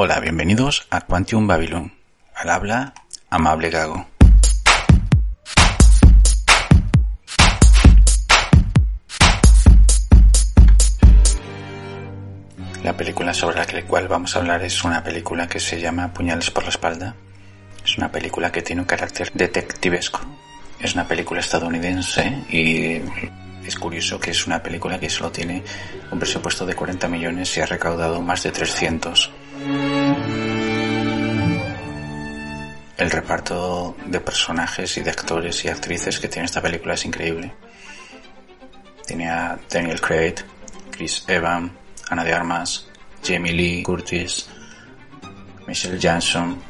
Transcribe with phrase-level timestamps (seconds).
[0.00, 1.92] Hola, bienvenidos a Quantum Babylon.
[2.32, 2.94] Al habla,
[3.30, 4.06] amable Gago.
[12.84, 16.52] La película sobre la cual vamos a hablar es una película que se llama Puñales
[16.52, 17.16] por la espalda.
[17.84, 20.20] Es una película que tiene un carácter detectivesco.
[20.78, 23.02] Es una película estadounidense y
[23.66, 25.64] es curioso que es una película que solo tiene
[26.12, 29.47] un presupuesto de 40 millones y ha recaudado más de 300.
[32.96, 37.52] El reparto de personajes y de actores y actrices que tiene esta película es increíble.
[39.06, 40.34] Tiene a Daniel Craig,
[40.90, 41.70] Chris Evans,
[42.10, 42.88] Ana de Armas,
[43.24, 44.48] Jamie Lee Curtis,
[45.66, 46.60] Michelle Jackson,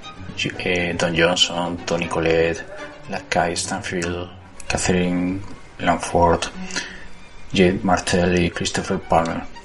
[0.59, 2.65] eh, Don Johnson, Tony Collette,
[3.09, 4.29] Lakai Stanfield,
[4.69, 5.41] Catherine
[5.79, 6.43] Langford,
[7.53, 9.58] Jade Martell y Christopher Palmer.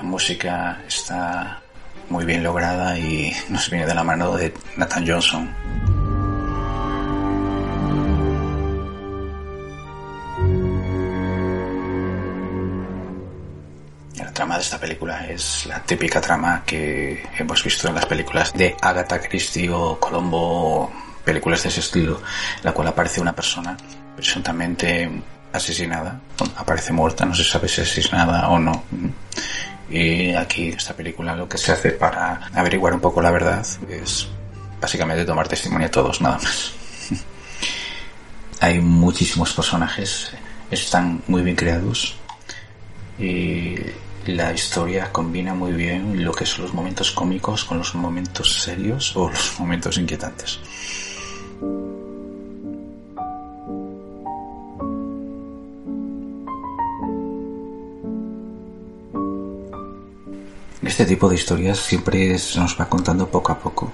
[0.00, 1.60] La música está
[2.08, 5.54] muy bien lograda y nos viene de la mano de Nathan Johnson.
[14.16, 18.54] La trama de esta película es la típica trama que hemos visto en las películas
[18.54, 20.90] de Agatha Christie o Colombo,
[21.22, 22.22] películas de ese estilo,
[22.56, 23.76] en la cual aparece una persona
[24.16, 25.10] presuntamente
[25.52, 26.18] asesinada,
[26.56, 28.82] aparece muerta, no se sabe si es asesinada o no.
[29.90, 33.66] Y aquí, en esta película, lo que se hace para averiguar un poco la verdad
[33.88, 34.28] es
[34.80, 36.72] básicamente tomar testimonio a todos, nada más.
[38.60, 40.30] Hay muchísimos personajes,
[40.70, 42.16] están muy bien creados
[43.18, 43.74] y
[44.26, 49.16] la historia combina muy bien lo que son los momentos cómicos con los momentos serios
[49.16, 50.60] o los momentos inquietantes.
[60.90, 63.92] Este tipo de historias siempre se nos va contando poco a poco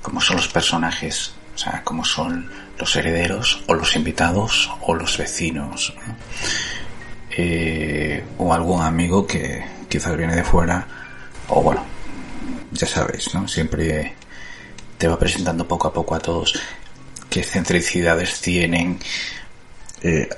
[0.00, 5.18] cómo son los personajes, o sea, cómo son los herederos o los invitados o los
[5.18, 5.92] vecinos.
[7.32, 10.86] Eh, o algún amigo que quizás viene de fuera
[11.48, 11.82] o bueno,
[12.70, 13.48] ya sabéis, ¿no?
[13.48, 14.14] Siempre
[14.96, 16.54] te va presentando poco a poco a todos
[17.28, 19.00] qué centricidades tienen.
[20.02, 20.28] Eh,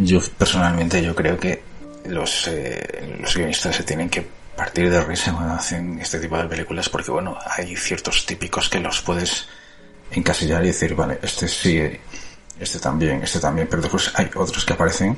[0.00, 1.62] yo personalmente yo creo que
[2.06, 6.44] los, eh, los guionistas se tienen que partir de risa cuando hacen este tipo de
[6.44, 9.48] películas porque bueno, hay ciertos típicos que los puedes
[10.10, 11.80] encasillar y decir, vale, este sí,
[12.58, 15.16] este también, este también, pero después hay otros que aparecen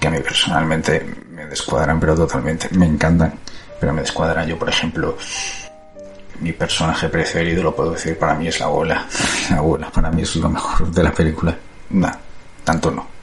[0.00, 3.34] que a mí personalmente me descuadran, pero totalmente, me encantan,
[3.80, 4.46] pero me descuadran.
[4.46, 5.16] Yo, por ejemplo,
[6.40, 9.06] mi personaje preferido, lo puedo decir, para mí es la abuela.
[9.50, 11.56] La abuela para mí es lo mejor de la película.
[11.90, 12.10] No,
[12.64, 13.13] tanto no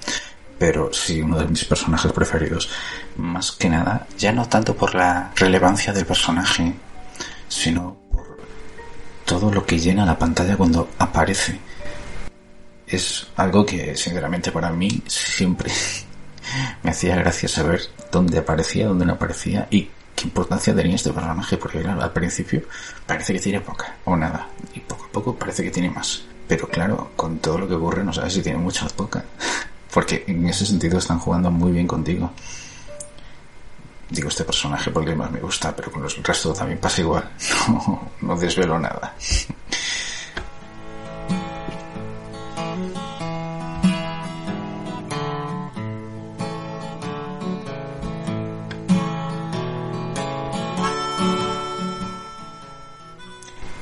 [0.61, 2.69] pero sí uno de mis personajes preferidos.
[3.17, 6.71] Más que nada, ya no tanto por la relevancia del personaje,
[7.47, 8.37] sino por
[9.25, 11.59] todo lo que llena la pantalla cuando aparece.
[12.85, 15.71] Es algo que, sinceramente, para mí siempre
[16.83, 21.57] me hacía gracia saber dónde aparecía, dónde no aparecía y qué importancia tenía este personaje,
[21.57, 22.61] porque claro, al principio
[23.07, 26.21] parece que tiene poca o nada, y poco a poco parece que tiene más.
[26.47, 29.25] Pero claro, con todo lo que ocurre no sabes si tiene mucha o poca.
[29.93, 32.31] Porque en ese sentido están jugando muy bien contigo.
[34.09, 37.29] Digo este personaje porque más me gusta, pero con el resto también pasa igual.
[37.67, 39.15] No, no desvelo nada.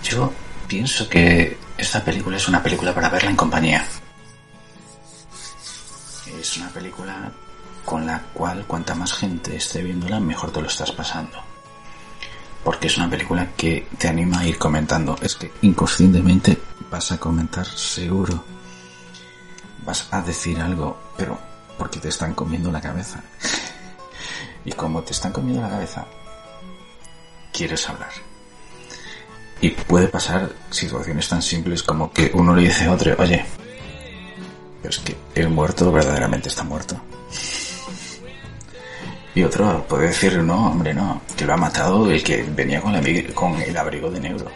[0.03, 0.31] Yo
[0.68, 3.86] pienso que esta película es una película para verla en compañía
[6.39, 7.31] es una película
[7.85, 11.38] con la cual cuanta más gente esté viéndola, mejor te lo estás pasando.
[12.63, 15.17] Porque es una película que te anima a ir comentando.
[15.22, 16.57] Es que inconscientemente
[16.89, 18.44] vas a comentar seguro.
[19.85, 21.39] Vas a decir algo, pero
[21.78, 23.23] porque te están comiendo la cabeza.
[24.66, 26.05] y como te están comiendo la cabeza,
[27.51, 28.11] quieres hablar.
[29.61, 33.46] Y puede pasar situaciones tan simples como que uno le dice a otro, oye,
[34.90, 37.00] es que el muerto verdaderamente está muerto.
[39.36, 42.94] Y otro puede decir, no, hombre, no, que lo ha matado el que venía con,
[43.34, 44.47] con el abrigo de negro.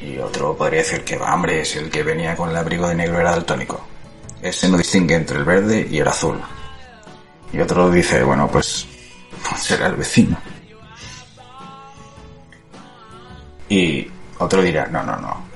[0.00, 3.20] Y otro podría decir que, hombre, es el que venía con el abrigo de negro
[3.20, 3.84] era daltónico.
[4.40, 6.40] Ese no distingue entre el verde y el azul.
[7.52, 8.86] Y otro dice, bueno, pues,
[9.48, 10.36] pues será el vecino.
[13.68, 14.06] Y
[14.38, 15.53] otro dirá, no, no, no,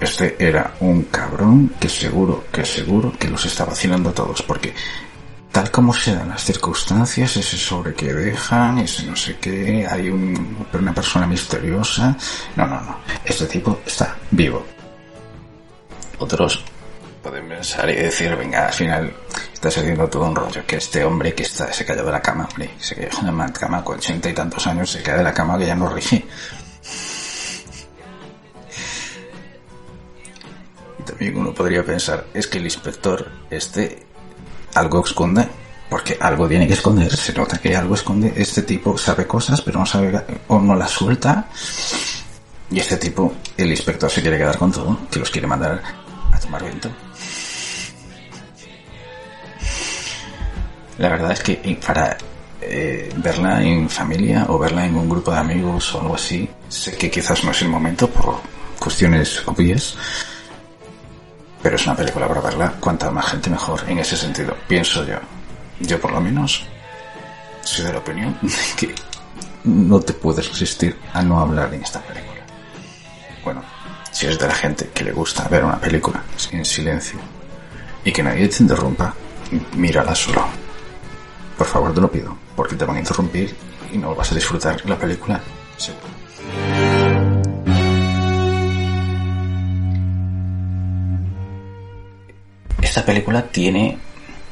[0.00, 4.74] este era un cabrón que seguro, que seguro que los está vacilando a todos, porque
[5.50, 10.08] tal como se dan las circunstancias, ese sobre que dejan, ese no sé qué, hay
[10.08, 12.16] un, una persona misteriosa.
[12.56, 12.98] No, no, no.
[13.24, 14.64] Este tipo está vivo.
[16.18, 16.64] Otros
[17.22, 19.12] pueden pensar y decir, venga, al final
[19.52, 22.46] estás haciendo todo un rollo, que este hombre que está, se cayó de la cama,
[22.48, 25.34] hombre, se cayó de la cama con ochenta y tantos años, se cae de la
[25.34, 26.24] cama que ya no rige.
[31.18, 34.06] También uno podría pensar, es que el inspector este
[34.74, 35.48] algo esconde,
[35.90, 39.80] porque algo tiene que esconder, se nota que algo esconde, este tipo sabe cosas, pero
[39.80, 41.48] no sabe, o no las suelta,
[42.70, 45.82] y este tipo, el inspector se quiere quedar con todo, que los quiere mandar
[46.32, 46.88] a tomar viento.
[50.98, 52.16] La verdad es que para
[52.60, 56.96] eh, verla en familia o verla en un grupo de amigos o algo así, sé
[56.96, 58.40] que quizás no es el momento por
[58.78, 59.96] cuestiones obvias,
[61.62, 65.18] pero es una película para verla cuanta más gente mejor en ese sentido, pienso yo.
[65.80, 66.66] Yo por lo menos
[67.62, 68.94] soy de la opinión de que
[69.64, 72.40] no te puedes resistir a no hablar en esta película.
[73.44, 73.62] Bueno,
[74.10, 76.22] si eres de la gente que le gusta ver una película
[76.52, 77.18] en silencio
[78.04, 79.14] y que nadie te interrumpa,
[79.76, 80.44] mírala solo.
[81.56, 83.54] Por favor, te lo pido, porque te van a interrumpir
[83.92, 85.40] y no vas a disfrutar la película,
[85.76, 86.06] seguro.
[92.98, 93.96] Esta película tiene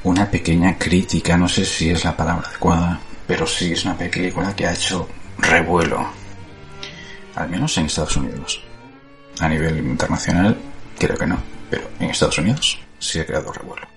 [0.04, 4.54] una pequeña crítica, no sé si es la palabra adecuada, pero sí es una película
[4.54, 6.06] que ha hecho revuelo,
[7.34, 8.62] al menos en Estados Unidos.
[9.40, 10.56] A nivel internacional,
[10.96, 13.88] creo que no, pero en Estados Unidos sí ha creado revuelo.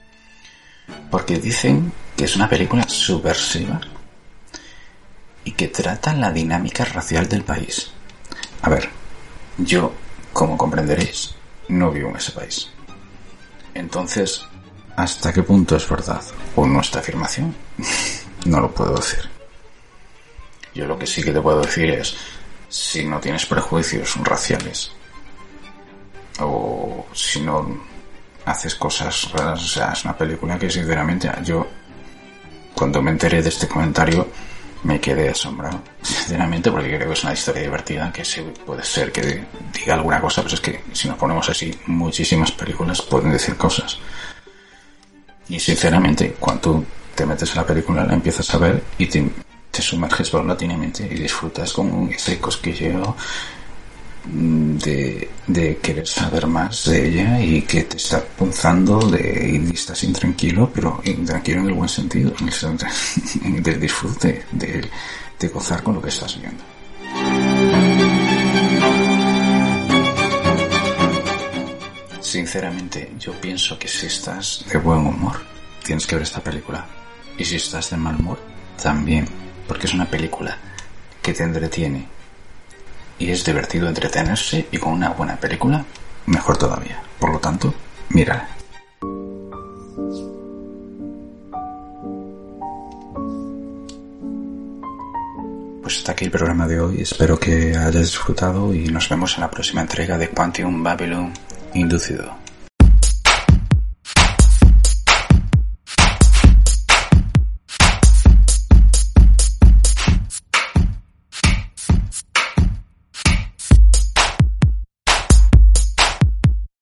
[1.12, 3.80] Porque dicen que es una película subversiva
[5.44, 7.92] y que trata la dinámica racial del país.
[8.63, 8.90] A ver,
[9.60, 9.94] yo,
[10.34, 11.36] como comprenderéis,
[11.68, 12.72] no vivo en ese país.
[13.74, 14.45] Entonces,
[14.95, 16.21] ¿hasta qué punto es verdad
[16.56, 17.56] o no esta afirmación?
[18.45, 19.30] no lo puedo decir.
[20.74, 22.16] Yo lo que sí que te puedo decir es,
[22.69, 24.92] si no tienes prejuicios raciales,
[26.39, 27.81] o si no
[28.45, 31.68] haces cosas raras, o sea, es una película que sinceramente yo
[32.74, 34.27] cuando me enteré de este comentario
[34.83, 35.81] me quedé asombrado,
[36.30, 40.22] sinceramente, porque creo que es una historia divertida, que sí puede ser que diga alguna
[40.22, 43.98] cosa, pero es que si nos ponemos así, muchísimas películas pueden decir cosas.
[45.48, 46.86] Y sinceramente, cuando
[47.16, 49.28] te metes en la película, la empiezas a ver y te,
[49.81, 53.16] sumerges paulatinamente y disfrutas con ese cosquilleo
[54.26, 60.04] de, de, querer saber más de ella y que te está punzando de, y estás
[60.04, 64.90] intranquilo, pero intranquilo en el buen sentido, en el del disfrute, de,
[65.39, 66.63] de gozar con lo que estás viendo.
[72.19, 75.41] Sinceramente, yo pienso que si estás de buen humor,
[75.83, 76.86] tienes que ver esta película.
[77.38, 78.39] Y si estás de mal humor,
[78.81, 79.27] también,
[79.68, 80.57] porque es una película
[81.21, 82.07] que te entretiene,
[83.18, 85.83] y es divertido entretenerse y con una buena película,
[86.25, 87.01] mejor todavía.
[87.19, 87.74] Por lo tanto,
[88.09, 88.58] mírala.
[96.00, 97.01] Hasta aquí el programa de hoy.
[97.01, 101.34] Espero que hayas disfrutado y nos vemos en la próxima entrega de Quantum Babylon
[101.74, 102.38] Inducido.